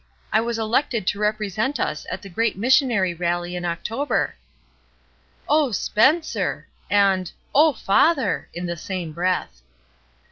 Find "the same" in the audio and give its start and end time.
8.65-9.11